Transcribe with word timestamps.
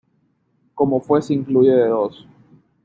Como 0.73 0.99
fue 0.99 1.21
se 1.21 1.35
incluye 1.35 1.69
de 1.69 1.87
dos 1.89 2.27